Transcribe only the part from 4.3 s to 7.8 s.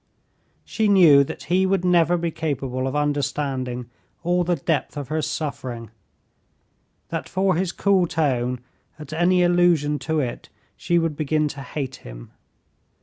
the depth of her suffering, that for his